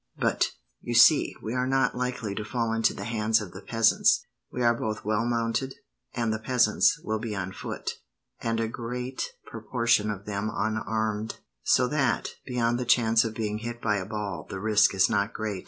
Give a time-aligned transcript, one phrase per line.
[0.17, 4.25] But, you see, we are not likely to fall into the hands of the peasants.
[4.51, 5.75] We are both well mounted,
[6.15, 7.99] and the peasants will be on foot,
[8.41, 13.79] and a great proportion of them unarmed; so that, beyond the chance of being hit
[13.79, 15.59] by a ball, the risk is not great."